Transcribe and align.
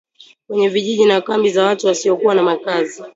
kwenye 0.47 0.69
vijiji 0.69 1.05
na 1.05 1.21
kambi 1.21 1.49
za 1.49 1.65
watu 1.65 1.87
wasiokuwa 1.87 2.35
na 2.35 2.43
makazi 2.43 3.03